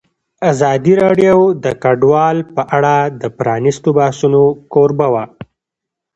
ازادي 0.51 0.93
راډیو 1.03 1.37
د 1.63 1.65
کډوال 1.83 2.37
په 2.55 2.61
اړه 2.77 2.95
د 3.21 3.23
پرانیستو 3.37 3.89
بحثونو 3.97 4.43
کوربه 4.73 5.07
وه. 5.13 5.23